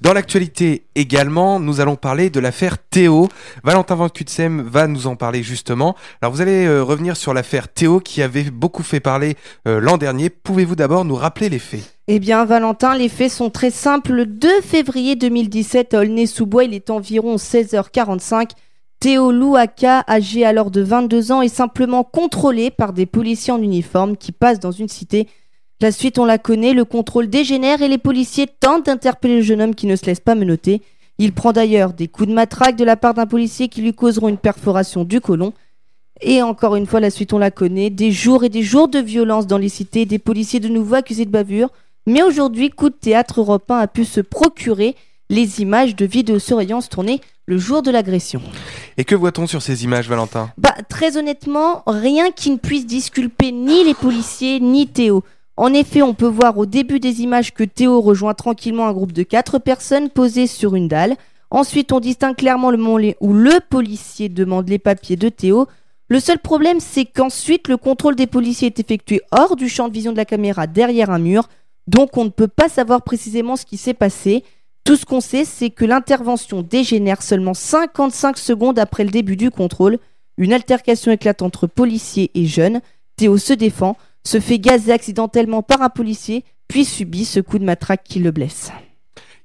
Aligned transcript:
Dans 0.00 0.14
l'actualité 0.14 0.86
également, 0.94 1.60
nous 1.60 1.80
allons 1.80 1.96
parler 1.96 2.30
de 2.30 2.40
l'affaire 2.40 2.78
Théo. 2.78 3.28
Valentin 3.64 3.96
Van 3.96 4.08
Kutsem 4.08 4.62
va 4.62 4.86
nous 4.86 5.06
en 5.06 5.14
parler 5.14 5.42
justement. 5.42 5.94
Alors 6.22 6.32
vous 6.32 6.40
allez 6.40 6.64
euh, 6.64 6.82
revenir 6.82 7.18
sur 7.18 7.34
l'affaire 7.34 7.68
Théo 7.68 8.00
qui 8.00 8.22
avait 8.22 8.44
beaucoup 8.44 8.82
fait 8.82 9.00
parler 9.00 9.36
euh, 9.68 9.78
l'an 9.78 9.98
dernier. 9.98 10.30
Pouvez-vous 10.30 10.74
d'abord 10.74 11.04
nous 11.04 11.16
rappeler 11.16 11.50
les 11.50 11.58
faits? 11.58 11.98
Eh 12.08 12.18
bien, 12.18 12.46
Valentin, 12.46 12.96
les 12.96 13.10
faits 13.10 13.30
sont 13.30 13.50
très 13.50 13.70
simples. 13.70 14.12
Le 14.12 14.24
2 14.24 14.62
février 14.62 15.16
2017, 15.16 15.92
à 15.92 15.98
Aulnay-sous-Bois, 15.98 16.64
il 16.64 16.72
est 16.72 16.88
environ 16.88 17.36
16h45. 17.36 18.52
Théo 19.00 19.32
Louaka, 19.32 20.02
âgé 20.08 20.46
alors 20.46 20.70
de 20.70 20.80
22 20.80 21.30
ans, 21.30 21.42
est 21.42 21.48
simplement 21.48 22.04
contrôlé 22.04 22.70
par 22.70 22.94
des 22.94 23.06
policiers 23.06 23.52
en 23.52 23.60
uniforme 23.60 24.16
qui 24.16 24.32
passent 24.32 24.60
dans 24.60 24.72
une 24.72 24.88
cité. 24.88 25.28
La 25.82 25.92
suite, 25.92 26.18
on 26.18 26.26
la 26.26 26.36
connaît, 26.36 26.74
le 26.74 26.84
contrôle 26.84 27.30
dégénère 27.30 27.80
et 27.80 27.88
les 27.88 27.96
policiers 27.96 28.46
tentent 28.46 28.84
d'interpeller 28.84 29.36
le 29.36 29.42
jeune 29.42 29.62
homme 29.62 29.74
qui 29.74 29.86
ne 29.86 29.96
se 29.96 30.04
laisse 30.04 30.20
pas 30.20 30.34
menotter. 30.34 30.82
Il 31.16 31.32
prend 31.32 31.52
d'ailleurs 31.52 31.94
des 31.94 32.06
coups 32.06 32.28
de 32.28 32.34
matraque 32.34 32.76
de 32.76 32.84
la 32.84 32.96
part 32.96 33.14
d'un 33.14 33.26
policier 33.26 33.68
qui 33.68 33.80
lui 33.80 33.94
causeront 33.94 34.28
une 34.28 34.36
perforation 34.36 35.04
du 35.04 35.22
côlon. 35.22 35.54
Et 36.20 36.42
encore 36.42 36.76
une 36.76 36.86
fois, 36.86 37.00
la 37.00 37.08
suite, 37.08 37.32
on 37.32 37.38
la 37.38 37.50
connaît. 37.50 37.88
Des 37.88 38.12
jours 38.12 38.44
et 38.44 38.50
des 38.50 38.62
jours 38.62 38.88
de 38.88 38.98
violence 38.98 39.46
dans 39.46 39.56
les 39.56 39.70
cités, 39.70 40.04
des 40.04 40.18
policiers 40.18 40.60
de 40.60 40.68
nouveau 40.68 40.96
accusés 40.96 41.24
de 41.24 41.30
bavure. 41.30 41.70
Mais 42.06 42.22
aujourd'hui, 42.22 42.68
coup 42.68 42.90
de 42.90 42.94
théâtre 42.94 43.40
européen 43.40 43.78
a 43.78 43.86
pu 43.86 44.04
se 44.04 44.20
procurer 44.20 44.96
les 45.30 45.62
images 45.62 45.96
de 45.96 46.04
vidéosurveillance 46.04 46.90
tournées 46.90 47.22
le 47.46 47.56
jour 47.56 47.80
de 47.80 47.90
l'agression. 47.90 48.42
Et 48.98 49.04
que 49.04 49.14
voit-on 49.14 49.46
sur 49.46 49.62
ces 49.62 49.84
images, 49.84 50.10
Valentin? 50.10 50.50
Bah, 50.58 50.74
très 50.90 51.16
honnêtement, 51.16 51.82
rien 51.86 52.32
qui 52.32 52.50
ne 52.50 52.58
puisse 52.58 52.86
disculper 52.86 53.50
ni 53.50 53.82
les 53.82 53.94
policiers 53.94 54.60
ni 54.60 54.86
Théo. 54.86 55.24
En 55.56 55.74
effet, 55.74 56.02
on 56.02 56.14
peut 56.14 56.26
voir 56.26 56.56
au 56.58 56.66
début 56.66 57.00
des 57.00 57.20
images 57.20 57.52
que 57.52 57.64
Théo 57.64 58.00
rejoint 58.00 58.34
tranquillement 58.34 58.86
un 58.86 58.92
groupe 58.92 59.12
de 59.12 59.22
quatre 59.22 59.58
personnes 59.58 60.08
posées 60.08 60.46
sur 60.46 60.74
une 60.74 60.88
dalle. 60.88 61.16
Ensuite, 61.50 61.92
on 61.92 62.00
distingue 62.00 62.36
clairement 62.36 62.70
le 62.70 62.76
moment 62.76 63.12
où 63.20 63.32
le 63.32 63.60
policier 63.68 64.28
demande 64.28 64.68
les 64.68 64.78
papiers 64.78 65.16
de 65.16 65.28
Théo. 65.28 65.66
Le 66.08 66.20
seul 66.20 66.38
problème, 66.38 66.80
c'est 66.80 67.04
qu'ensuite, 67.04 67.68
le 67.68 67.76
contrôle 67.76 68.16
des 68.16 68.26
policiers 68.26 68.66
est 68.66 68.80
effectué 68.80 69.20
hors 69.32 69.56
du 69.56 69.68
champ 69.68 69.88
de 69.88 69.92
vision 69.92 70.12
de 70.12 70.16
la 70.16 70.24
caméra, 70.24 70.66
derrière 70.66 71.10
un 71.10 71.18
mur. 71.18 71.48
Donc, 71.86 72.16
on 72.16 72.24
ne 72.24 72.30
peut 72.30 72.48
pas 72.48 72.68
savoir 72.68 73.02
précisément 73.02 73.56
ce 73.56 73.66
qui 73.66 73.76
s'est 73.76 73.94
passé. 73.94 74.44
Tout 74.84 74.96
ce 74.96 75.04
qu'on 75.04 75.20
sait, 75.20 75.44
c'est 75.44 75.70
que 75.70 75.84
l'intervention 75.84 76.62
dégénère 76.62 77.22
seulement 77.22 77.54
55 77.54 78.38
secondes 78.38 78.78
après 78.78 79.04
le 79.04 79.10
début 79.10 79.36
du 79.36 79.50
contrôle. 79.50 79.98
Une 80.38 80.52
altercation 80.52 81.12
éclate 81.12 81.42
entre 81.42 81.66
policiers 81.66 82.30
et 82.34 82.46
jeunes. 82.46 82.80
Théo 83.16 83.36
se 83.36 83.52
défend 83.52 83.96
se 84.24 84.40
fait 84.40 84.58
gazer 84.58 84.92
accidentellement 84.92 85.62
par 85.62 85.82
un 85.82 85.88
policier, 85.88 86.44
puis 86.68 86.84
subit 86.84 87.24
ce 87.24 87.40
coup 87.40 87.58
de 87.58 87.64
matraque 87.64 88.04
qui 88.04 88.18
le 88.20 88.30
blesse. 88.30 88.70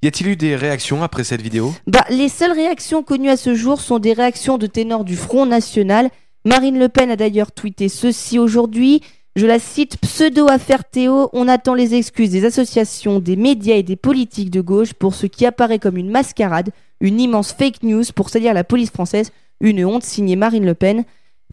Y 0.02 0.08
a-t-il 0.08 0.30
eu 0.30 0.36
des 0.36 0.56
réactions 0.56 1.02
après 1.02 1.24
cette 1.24 1.42
vidéo? 1.42 1.74
Bah, 1.88 2.06
Les 2.10 2.30
seules 2.30 2.52
réactions 2.52 3.02
connues 3.02 3.30
à 3.30 3.38
ce 3.38 3.56
jour 3.56 3.82
sont 3.82 4.00
des 4.00 4.14
réactions 4.14 4.58
de 4.58 4.68
ténors 4.68 5.04
du 5.04 5.16
Front 5.16 5.46
National. 5.46 6.10
Marine 6.46 6.78
Le 6.78 6.90
Pen 6.90 7.10
a 7.10 7.16
d'ailleurs 7.16 7.52
tweeté 7.52 7.90
ceci 7.90 8.38
aujourd'hui. 8.38 9.02
Je 9.36 9.48
la 9.48 9.60
cite, 9.60 9.98
pseudo-affaire 9.98 10.86
Théo, 10.86 11.30
on 11.34 11.48
attend 11.48 11.74
les 11.74 11.96
excuses 11.96 12.30
des 12.30 12.46
associations, 12.46 13.20
des 13.20 13.36
médias 13.36 13.76
et 13.76 13.84
des 13.84 13.96
politiques 13.96 14.52
de 14.52 14.62
gauche 14.62 14.94
pour 14.94 15.16
ce 15.16 15.26
qui 15.26 15.46
apparaît 15.46 15.80
comme 15.80 15.98
une 15.98 16.12
mascarade, 16.12 16.70
une 17.02 17.20
immense 17.20 17.52
fake 17.52 17.84
news 17.84 18.04
pour 18.16 18.30
salir 18.30 18.54
la 18.54 18.64
police 18.64 18.92
française, 18.92 19.32
une 19.60 19.84
honte 19.84 20.04
signée 20.04 20.36
Marine 20.36 20.66
Le 20.66 20.76
Pen. 20.76 21.04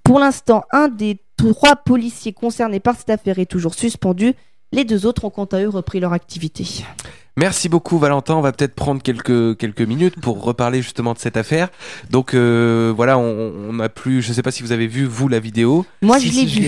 Pour 0.05 0.19
l'instant, 0.19 0.63
un 0.73 0.89
des 0.89 1.19
trois 1.51 1.77
policiers 1.77 2.33
concernés 2.33 2.81
par 2.81 2.97
cette 2.97 3.11
affaire 3.11 3.39
est 3.39 3.47
toujours 3.47 3.75
suspendu. 3.75 4.35
Les 4.73 4.85
deux 4.85 5.07
autres 5.07 5.25
ont 5.25 5.31
quant 5.31 5.45
à 5.45 5.61
eux 5.61 5.69
repris 5.69 6.01
leur 6.01 6.13
activité. 6.13 6.67
Merci 7.39 7.71
beaucoup 7.71 7.99
Valentin, 7.99 8.35
on 8.35 8.43
va 8.43 8.53
peut-être 8.53 8.75
prendre 8.75 9.01
quelques 9.01 9.57
quelques 9.57 9.81
minutes 9.81 10.21
pour 10.21 10.45
reparler 10.45 10.83
justement 10.83 11.15
de 11.15 11.19
cette 11.19 11.39
affaire. 11.39 11.71
Donc 12.11 12.35
euh, 12.35 12.93
voilà, 12.95 13.17
on, 13.17 13.79
a 13.81 13.89
plus, 13.89 14.21
je 14.21 14.29
ne 14.29 14.35
sais 14.35 14.43
pas 14.43 14.51
si 14.51 14.63
vous 14.63 14.71
avez 14.71 14.87
vu 14.87 15.07
vous 15.07 15.29
la 15.29 15.41
vidéo. 15.41 15.87
Moi 16.03 16.19
je 16.19 16.31
l'ai 16.31 16.45
vu. 16.45 16.67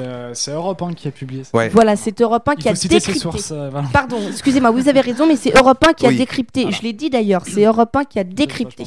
Euh, 0.00 0.30
c'est 0.34 0.50
Europe 0.50 0.82
1 0.82 0.94
qui 0.94 1.06
a 1.06 1.12
publié 1.12 1.44
ça. 1.44 1.68
Voilà, 1.68 1.94
c'est 1.94 2.20
Europe 2.20 2.48
1 2.48 2.56
qui 2.56 2.68
a 2.68 2.72
décrypté. 2.72 3.28
Euh, 3.52 3.70
Pardon, 3.92 4.18
excusez-moi, 4.28 4.72
vous 4.72 4.88
avez 4.88 5.00
raison, 5.00 5.28
mais 5.28 5.36
c'est 5.36 5.56
Europe 5.56 5.84
1 5.86 5.92
qui 5.92 6.06
a 6.06 6.12
décrypté. 6.12 6.72
Je 6.72 6.82
l'ai 6.82 6.92
dit 6.92 7.08
d'ailleurs, 7.08 7.44
c'est 7.46 7.62
Europe 7.62 7.94
1 7.94 8.04
qui 8.04 8.18
a 8.18 8.24
décrypté 8.24 8.84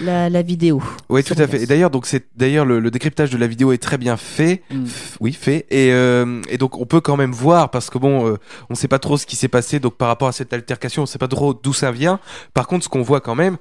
la, 0.00 0.42
vidéo. 0.42 0.82
Oui, 1.08 1.22
tout 1.22 1.34
à 1.38 1.46
fait. 1.46 1.62
Et 1.62 1.66
d'ailleurs, 1.66 1.90
donc 1.90 2.06
c'est 2.06 2.26
d'ailleurs 2.36 2.64
le, 2.64 2.90
décryptage 2.90 3.30
de 3.30 3.38
la 3.38 3.46
vidéo 3.46 3.72
est 3.72 3.78
très 3.78 3.98
bien 3.98 4.16
fait. 4.16 4.62
Mm. 4.70 4.84
Oui, 5.20 5.32
fait. 5.32 5.66
Et, 5.70 5.92
euh, 5.92 6.40
et, 6.48 6.58
donc 6.58 6.78
on 6.78 6.86
peut 6.86 7.00
quand 7.00 7.16
même 7.16 7.32
voir 7.32 7.70
parce 7.70 7.90
que 7.90 7.98
bon, 7.98 8.26
euh, 8.26 8.36
on 8.68 8.74
sait 8.74 8.88
pas 8.88 8.98
trop 8.98 9.16
ce 9.16 9.26
qui 9.26 9.36
s'est 9.36 9.48
passé. 9.48 9.80
Donc 9.80 9.96
par 9.96 10.08
rapport 10.08 10.28
à 10.28 10.32
cette 10.32 10.52
altercation, 10.52 11.02
on 11.02 11.06
sait 11.06 11.18
pas 11.18 11.28
trop 11.28 11.54
d'où 11.54 11.72
ça 11.72 11.92
vient. 11.92 12.20
Par 12.54 12.66
contre, 12.66 12.84
ce 12.84 12.88
qu'on 12.88 13.02
voit 13.02 13.20
quand 13.20 13.34
même, 13.34 13.56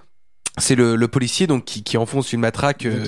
c'est 0.59 0.75
le, 0.75 0.95
le, 0.95 1.07
policier 1.07 1.47
donc 1.47 1.65
qui, 1.65 1.83
qui 1.83 1.97
enfonce 1.97 2.33
une 2.33 2.41
matraque 2.41 2.85
euh, 2.85 3.03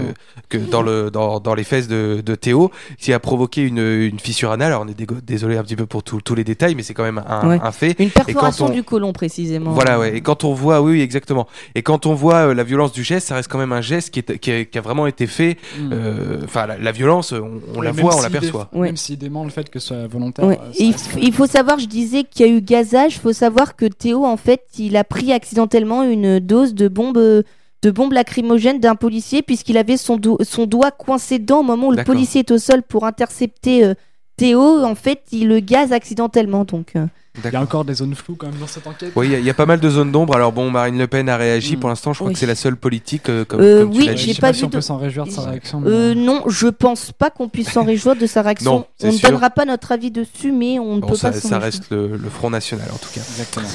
que 0.50 0.57
dans 0.57 0.81
le 0.81 1.12
dans, 1.12 1.39
dans 1.39 1.53
les 1.53 1.63
fesses 1.63 1.88
de, 1.88 2.22
de, 2.25 2.35
Théo 2.35 2.72
qui 2.97 3.13
a 3.13 3.19
provoqué 3.19 3.62
une, 3.62 3.79
une 3.79 4.19
fissure 4.19 4.51
anale. 4.51 4.72
Alors 4.73 4.85
on 4.85 4.88
est 4.88 5.23
désolé 5.23 5.57
un 5.57 5.63
petit 5.63 5.75
peu 5.75 5.85
pour 5.85 6.03
tous 6.03 6.35
les 6.35 6.44
détails 6.44 6.75
mais 6.75 6.84
c'est 6.84 6.94
quand 6.94 7.03
même 7.03 7.23
un, 7.28 7.59
un, 7.62 7.72
fait. 7.72 7.95
Une 8.00 8.09
perforation 8.09 8.69
du 8.69 8.84
côlon 8.84 9.13
précisément. 9.13 9.72
Voilà 9.72 10.00
ouais. 10.00 10.17
Et 10.17 10.22
quand 10.22 10.44
on 10.44 10.53
voit 10.53 10.81
oui, 10.81 11.01
exactement. 11.01 11.47
Et 11.75 11.81
quand 11.81 12.06
on 12.06 12.13
voit 12.13 12.47
euh, 12.47 12.53
la 12.53 12.63
violence 12.63 12.91
du 12.91 13.03
geste 13.03 13.28
ça 13.28 13.35
reste 13.35 13.50
quand 13.50 13.59
même 13.59 13.73
un 13.73 13.81
geste 13.81 14.12
qui, 14.12 14.19
est, 14.19 14.66
qui, 14.66 14.78
a, 14.78 14.81
vraiment 14.81 15.07
été 15.07 15.28
fait 15.28 15.57
mm. 15.78 15.89
euh, 15.94 16.41
enfin 16.44 16.68
la, 16.68 16.91
violence 16.91 17.33
on, 17.33 17.81
la 17.81 17.91
voit 17.91 18.18
on 18.18 18.22
l'aperçoit 18.22 18.69
même 18.73 18.97
s'il 18.97 19.18
dément 19.18 19.44
le 19.44 19.50
fait 19.50 19.69
que 19.69 19.79
ce 19.79 19.89
soit 19.89 20.07
volontaire 20.07 20.57
il, 20.79 20.95
il, 21.22 21.33
faut 21.33 21.45
savoir 21.45 21.79
je 21.79 21.85
disais 21.85 22.23
qu'il 22.23 22.45
y 22.45 22.50
a 22.50 22.51
eu 22.51 22.62
gazage 22.62 23.16
il 23.16 23.19
faut 23.19 23.33
savoir 23.33 23.75
que 23.75 23.85
Théo 23.85 24.25
en 24.25 24.38
fait 24.38 24.62
il 24.78 24.97
a 24.97 25.03
pris 25.03 25.31
accidentellement 25.31 26.03
une 26.03 26.39
dose 26.39 26.73
de 26.73 26.88
bombe 26.88 27.41
de 27.81 27.92
bombe 27.92 28.14
lacrymogène 28.14 28.80
d'un 28.80 28.96
policier 28.96 29.42
puisqu'il 29.42 29.78
avait 29.78 29.97
son, 29.97 30.19
son 30.42 30.66
doigt 30.66 30.92
coincé 30.92 31.40
dedans 31.40 31.59
au 31.59 31.64
moment 31.64 31.88
où 31.88 31.92
le 31.92 32.03
policier 32.03 32.40
est 32.40 32.52
au 32.52 32.58
sol 32.58 32.84
pour 32.84 33.06
intercepter 33.06 33.84
euh, 33.84 33.94
Théo. 34.38 34.84
En 34.84 34.96
fait, 34.96 35.24
il 35.31 35.47
le 35.47 35.59
gaz 35.59 35.92
accidentellement. 35.92 36.64
Donc, 36.64 36.96
euh. 36.96 37.08
Il 37.38 37.50
y 37.50 37.56
a 37.56 37.62
encore 37.62 37.86
des 37.86 37.94
zones 37.94 38.14
floues 38.14 38.36
quand 38.36 38.47
même 38.47 38.59
dans 38.59 38.68
cette 38.68 38.86
enquête. 38.86 39.14
Oui, 39.16 39.30
il 39.31 39.46
y, 39.46 39.50
a 39.50 39.53
pas 39.53 39.66
mal 39.66 39.80
de 39.80 39.90
zones 39.90 40.12
d'ombre. 40.12 40.36
Alors 40.36 40.52
bon, 40.52 40.69
Marine 40.69 40.97
Le 40.97 41.08
Pen 41.08 41.30
a 41.30 41.38
réagi. 41.38 41.78
Mm. 41.78 41.80
Pour 41.80 41.90
l'instant, 41.90 42.12
je 42.12 42.19
crois 42.19 42.31
que 42.31 42.38
c'est 42.38 42.46
la 42.46 42.56
seule 42.56 42.75
politique. 42.75 43.30
Euh, 43.30 43.46
comme, 43.46 43.62
euh, 43.62 43.84
oui, 43.84 44.09
j'ai 44.16 44.34
pas, 44.34 44.47
pas 44.47 44.52
vu. 44.52 44.58
Si 44.58 44.66
on 44.66 44.69
peut 44.69 44.81
s'en 44.81 44.97
réjouir 44.97 45.25
de 45.25 45.31
sa 45.31 45.44
réaction. 45.44 45.81
Euh, 45.86 46.14
non, 46.14 46.44
je 46.47 46.68
pense 46.68 47.14
pas 47.14 47.30
qu'on 47.30 47.47
puisse 47.47 47.72
s'en 47.72 47.86
réjouir 47.86 48.18
de 48.18 48.25
sa 48.25 48.42
réaction. 48.42 48.86
on 49.02 49.12
ne 49.12 49.18
donnera 49.22 49.50
pas 49.50 49.64
notre 49.64 49.94
avis 49.94 50.12
dessus, 50.12 50.52
mais 50.52 50.78
on 50.78 50.97
ne 50.97 51.02
peut 51.02 51.16
ça, 51.16 51.31
pas. 51.31 51.40
Ça 51.40 51.58
reste 51.58 51.92
le, 51.92 52.19
Front 52.30 52.50
National 52.50 52.88
en 52.94 52.97
tout 52.97 53.09
cas. 53.14 53.22
Exactement. 53.22 53.68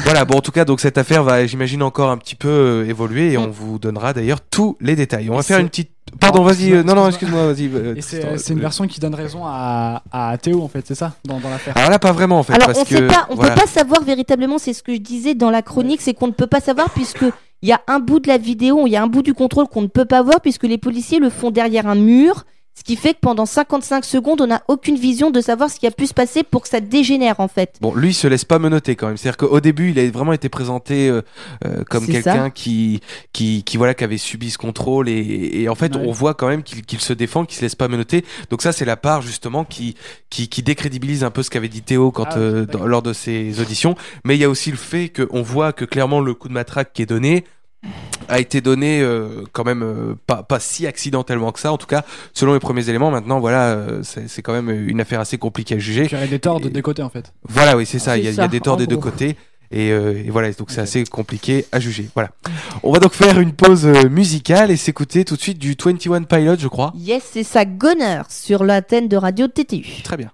voilà. 0.04 0.24
Bon, 0.26 0.36
en 0.36 0.42
tout 0.42 0.52
cas, 0.52 0.66
donc 0.66 0.80
cette 0.80 0.98
affaire 0.98 1.24
va, 1.24 1.46
j'imagine, 1.46 1.82
encore 1.82 2.10
un 2.10 2.18
petit 2.18 2.34
peu 2.34 2.84
évoluer 2.88 3.32
et 3.32 3.38
mm. 3.38 3.40
on 3.42 3.48
vous 3.48 3.78
donnera 3.78 4.12
d'ailleurs 4.12 4.42
tous 4.42 4.76
les 4.80 4.96
détails. 4.96 5.30
On 5.30 5.36
va 5.36 5.42
faire 5.42 5.60
une 5.60 5.68
petite 5.68 5.92
Pardon, 6.20 6.42
vas-y. 6.42 6.72
Euh, 6.72 6.82
non, 6.82 6.94
non, 6.94 7.08
excuse-moi, 7.08 7.52
vas-y. 7.52 7.68
Euh, 7.72 7.94
c'est 8.00 8.52
une 8.52 8.60
version 8.60 8.86
qui 8.86 9.00
donne 9.00 9.14
raison 9.14 9.42
à, 9.44 10.02
à 10.12 10.36
Théo, 10.38 10.62
en 10.62 10.68
fait, 10.68 10.84
c'est 10.86 10.94
ça, 10.94 11.14
dans, 11.24 11.38
dans 11.38 11.50
l'affaire. 11.50 11.76
Alors 11.76 11.90
là, 11.90 11.98
pas 11.98 12.12
vraiment, 12.12 12.38
en 12.38 12.42
fait. 12.42 12.54
Alors, 12.54 12.70
on 12.76 13.34
ne 13.34 13.40
peut 13.40 13.54
pas 13.54 13.66
savoir 13.66 14.02
véritablement, 14.02 14.58
c'est 14.58 14.72
ce 14.72 14.82
que 14.82 14.94
je 14.94 15.00
disais 15.00 15.34
dans 15.34 15.50
la 15.50 15.62
chronique, 15.62 16.00
c'est 16.00 16.14
qu'on 16.14 16.26
ne 16.28 16.32
peut 16.32 16.46
pas 16.46 16.60
savoir 16.60 16.90
puisque 16.90 17.24
il 17.62 17.68
y 17.68 17.72
a 17.72 17.80
un 17.88 17.98
bout 17.98 18.20
de 18.20 18.28
la 18.28 18.38
vidéo, 18.38 18.86
il 18.86 18.90
y 18.90 18.96
a 18.96 19.02
un 19.02 19.08
bout 19.08 19.22
du 19.22 19.34
contrôle 19.34 19.66
qu'on 19.66 19.82
ne 19.82 19.88
peut 19.88 20.04
pas 20.04 20.22
voir 20.22 20.40
puisque 20.40 20.64
les 20.64 20.78
policiers 20.78 21.18
le 21.18 21.30
font 21.30 21.50
derrière 21.50 21.88
un 21.88 21.96
mur. 21.96 22.44
Ce 22.78 22.84
qui 22.84 22.94
fait 22.94 23.14
que 23.14 23.18
pendant 23.20 23.44
55 23.44 24.04
secondes, 24.04 24.40
on 24.40 24.46
n'a 24.46 24.62
aucune 24.68 24.96
vision 24.96 25.32
de 25.32 25.40
savoir 25.40 25.68
ce 25.68 25.80
qui 25.80 25.86
a 25.88 25.90
pu 25.90 26.06
se 26.06 26.14
passer 26.14 26.44
pour 26.44 26.62
que 26.62 26.68
ça 26.68 26.78
dégénère 26.78 27.40
en 27.40 27.48
fait. 27.48 27.74
Bon, 27.80 27.92
lui, 27.92 28.10
il 28.10 28.14
se 28.14 28.28
laisse 28.28 28.44
pas 28.44 28.60
menoter 28.60 28.94
quand 28.94 29.08
même. 29.08 29.16
C'est-à-dire 29.16 29.36
qu'au 29.36 29.58
début, 29.58 29.90
il 29.90 29.98
a 29.98 30.08
vraiment 30.12 30.32
été 30.32 30.48
présenté 30.48 31.08
euh, 31.08 31.22
euh, 31.66 31.82
comme 31.90 32.06
quelqu'un 32.06 32.50
qui, 32.50 33.00
qui, 33.32 33.64
qui, 33.64 33.76
voilà, 33.78 33.94
qui 33.94 34.04
avait 34.04 34.16
subi 34.16 34.50
ce 34.50 34.58
contrôle 34.58 35.08
et, 35.08 35.62
et 35.62 35.68
en 35.68 35.74
fait, 35.74 35.96
on 35.96 36.12
voit 36.12 36.34
quand 36.34 36.46
même 36.46 36.62
qu'il 36.62 37.00
se 37.00 37.12
défend, 37.12 37.44
qu'il 37.44 37.56
se 37.56 37.62
laisse 37.62 37.74
pas 37.74 37.88
menoter. 37.88 38.24
Donc 38.48 38.62
ça, 38.62 38.70
c'est 38.70 38.84
la 38.84 38.96
part 38.96 39.22
justement 39.22 39.64
qui, 39.64 39.96
qui, 40.30 40.48
qui, 40.48 40.62
décrédibilise 40.62 41.24
un 41.24 41.32
peu 41.32 41.42
ce 41.42 41.50
qu'avait 41.50 41.68
dit 41.68 41.82
Théo 41.82 42.12
quand 42.12 42.28
ah 42.30 42.38
euh, 42.38 42.64
lors 42.84 43.02
de 43.02 43.12
ses 43.12 43.60
auditions. 43.60 43.96
Mais 44.24 44.36
il 44.36 44.40
y 44.40 44.44
a 44.44 44.48
aussi 44.48 44.70
le 44.70 44.76
fait 44.76 45.08
qu'on 45.08 45.42
voit 45.42 45.72
que 45.72 45.84
clairement 45.84 46.20
le 46.20 46.32
coup 46.32 46.46
de 46.46 46.52
matraque 46.54 46.92
qui 46.92 47.02
est 47.02 47.06
donné 47.06 47.44
a 48.28 48.38
été 48.38 48.60
donné 48.60 49.00
euh, 49.00 49.44
quand 49.52 49.64
même 49.64 49.82
euh, 49.82 50.14
pas, 50.26 50.42
pas 50.42 50.60
si 50.60 50.86
accidentellement 50.86 51.52
que 51.52 51.60
ça 51.60 51.72
en 51.72 51.78
tout 51.78 51.86
cas 51.86 52.04
selon 52.34 52.54
les 52.54 52.60
premiers 52.60 52.88
éléments. 52.88 53.10
Maintenant 53.10 53.40
voilà 53.40 53.68
euh, 53.68 54.02
c'est 54.02 54.42
quand 54.42 54.52
même 54.52 54.70
une 54.70 55.00
affaire 55.00 55.20
assez 55.20 55.38
compliquée 55.38 55.76
à 55.76 55.78
juger. 55.78 56.08
Il 56.10 56.18
y 56.18 56.22
a 56.22 56.26
des 56.26 56.38
torts 56.38 56.60
de 56.60 56.68
deux 56.68 56.82
côtés 56.82 57.02
en 57.02 57.10
fait. 57.10 57.32
voilà 57.48 57.76
oui 57.76 57.86
c'est 57.86 57.98
ça. 57.98 58.16
Il 58.18 58.24
y, 58.24 58.40
a 58.40 58.48
des 58.48 58.60
torts 58.60 58.76
des 58.76 58.86
deux 58.86 58.96
côtés. 58.96 59.36
Et, 59.70 59.88
et, 59.88 60.30
voilà 60.30 60.50
donc 60.52 60.70
c'est 60.70 60.80
assez 60.80 61.04
compliqué 61.04 61.66
à 61.72 61.80
juger. 61.80 62.08
Voilà. 62.14 62.30
On 62.82 62.90
va 62.90 63.00
donc 63.00 63.12
faire 63.12 63.38
une 63.38 63.52
pause 63.52 63.84
musicale 64.10 64.70
et 64.70 64.76
s'écouter 64.76 65.26
tout 65.26 65.36
de 65.36 65.42
suite 65.42 65.58
du 65.58 65.76
21 65.78 66.22
Pilot 66.22 66.56
je 66.58 66.68
crois. 66.68 66.92
Yes 66.96 67.22
c'est 67.32 67.44
ça 67.44 67.64
Gunner 67.64 68.22
sur 68.28 68.64
l'antenne 68.64 69.08
de 69.08 69.16
radio 69.16 69.46
TTU 69.46 70.02
très 70.02 70.16
bien 70.16 70.30